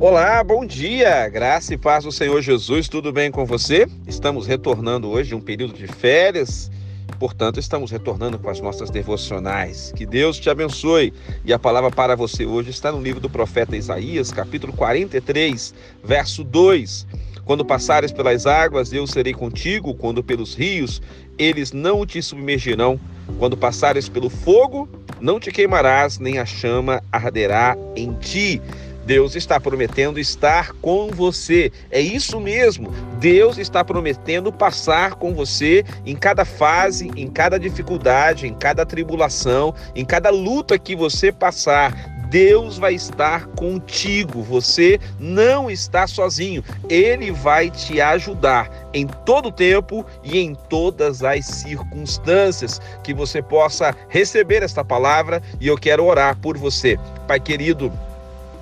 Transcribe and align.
Olá, 0.00 0.42
bom 0.42 0.64
dia, 0.64 1.28
graça 1.28 1.74
e 1.74 1.76
paz 1.76 2.04
do 2.04 2.10
Senhor 2.10 2.40
Jesus, 2.40 2.88
tudo 2.88 3.12
bem 3.12 3.30
com 3.30 3.44
você? 3.44 3.86
Estamos 4.08 4.46
retornando 4.46 5.10
hoje 5.10 5.28
de 5.28 5.34
um 5.34 5.42
período 5.42 5.74
de 5.74 5.86
férias, 5.86 6.70
portanto, 7.18 7.60
estamos 7.60 7.90
retornando 7.90 8.38
com 8.38 8.48
as 8.48 8.62
nossas 8.62 8.88
devocionais. 8.88 9.92
Que 9.94 10.06
Deus 10.06 10.38
te 10.38 10.48
abençoe. 10.48 11.12
E 11.44 11.52
a 11.52 11.58
palavra 11.58 11.90
para 11.90 12.16
você 12.16 12.46
hoje 12.46 12.70
está 12.70 12.90
no 12.90 13.02
livro 13.02 13.20
do 13.20 13.28
profeta 13.28 13.76
Isaías, 13.76 14.32
capítulo 14.32 14.72
43, 14.72 15.74
verso 16.02 16.44
2. 16.44 17.06
Quando 17.44 17.62
passares 17.62 18.10
pelas 18.10 18.46
águas, 18.46 18.94
eu 18.94 19.06
serei 19.06 19.34
contigo, 19.34 19.94
quando 19.94 20.24
pelos 20.24 20.54
rios, 20.54 21.02
eles 21.36 21.72
não 21.72 22.06
te 22.06 22.22
submergirão. 22.22 22.98
Quando 23.38 23.54
passares 23.54 24.08
pelo 24.08 24.30
fogo, 24.30 24.88
não 25.20 25.38
te 25.38 25.50
queimarás, 25.52 26.18
nem 26.18 26.38
a 26.38 26.46
chama 26.46 27.02
arderá 27.12 27.76
em 27.94 28.14
ti. 28.14 28.62
Deus 29.04 29.34
está 29.34 29.58
prometendo 29.58 30.18
estar 30.18 30.72
com 30.74 31.08
você. 31.08 31.72
É 31.90 32.00
isso 32.00 32.40
mesmo. 32.40 32.90
Deus 33.18 33.58
está 33.58 33.84
prometendo 33.84 34.52
passar 34.52 35.14
com 35.14 35.34
você 35.34 35.84
em 36.04 36.16
cada 36.16 36.44
fase, 36.44 37.10
em 37.16 37.28
cada 37.28 37.58
dificuldade, 37.58 38.46
em 38.46 38.54
cada 38.54 38.84
tribulação, 38.86 39.74
em 39.94 40.04
cada 40.04 40.30
luta 40.30 40.78
que 40.78 40.94
você 40.94 41.32
passar. 41.32 42.20
Deus 42.30 42.78
vai 42.78 42.94
estar 42.94 43.46
contigo. 43.48 44.40
Você 44.44 45.00
não 45.18 45.68
está 45.68 46.06
sozinho. 46.06 46.62
Ele 46.88 47.32
vai 47.32 47.68
te 47.68 48.00
ajudar 48.00 48.70
em 48.94 49.06
todo 49.06 49.50
tempo 49.50 50.06
e 50.22 50.38
em 50.38 50.54
todas 50.54 51.24
as 51.24 51.44
circunstâncias 51.44 52.80
que 53.02 53.12
você 53.12 53.42
possa 53.42 53.96
receber 54.08 54.62
esta 54.62 54.84
palavra 54.84 55.42
e 55.60 55.66
eu 55.66 55.76
quero 55.76 56.04
orar 56.04 56.36
por 56.38 56.56
você. 56.56 56.96
Pai 57.26 57.40
querido, 57.40 57.92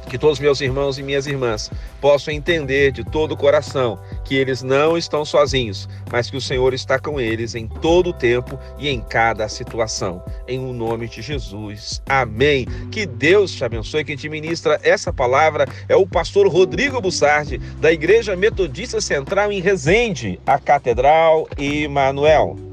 que 0.08 0.18
todos 0.18 0.40
meus 0.40 0.60
irmãos 0.60 0.98
e 0.98 1.02
minhas 1.02 1.26
irmãs 1.26 1.70
possam 2.00 2.32
entender 2.32 2.92
de 2.92 3.04
todo 3.04 3.32
o 3.32 3.36
coração 3.36 3.98
que 4.24 4.34
eles 4.34 4.62
não 4.62 4.96
estão 4.96 5.24
sozinhos, 5.24 5.88
mas 6.10 6.30
que 6.30 6.36
o 6.36 6.40
Senhor 6.40 6.74
está 6.74 6.98
com 6.98 7.20
eles 7.20 7.54
em 7.54 7.66
todo 7.66 8.10
o 8.10 8.12
tempo 8.12 8.58
e 8.78 8.88
em 8.88 9.00
cada 9.00 9.48
situação. 9.48 10.22
Em 10.46 10.58
o 10.58 10.72
nome 10.72 11.08
de 11.08 11.22
Jesus. 11.22 12.02
Amém. 12.08 12.66
Que 12.90 13.06
Deus 13.06 13.52
te 13.52 13.64
abençoe. 13.64 14.04
Quem 14.04 14.16
te 14.16 14.28
ministra 14.28 14.80
essa 14.82 15.12
palavra 15.12 15.66
é 15.88 15.96
o 15.96 16.06
pastor 16.06 16.48
Rodrigo 16.48 17.00
Bussardi, 17.00 17.58
da 17.80 17.92
Igreja 17.92 18.36
Metodista 18.36 19.00
Central 19.00 19.52
em 19.52 19.60
Resende, 19.60 20.40
a 20.46 20.58
Catedral 20.58 21.46
Emanuel. 21.58 22.67